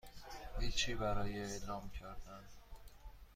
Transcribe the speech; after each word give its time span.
هیچی 0.59 0.95
برای 0.95 1.39
اعلام 1.41 1.89
کردن 1.89 2.43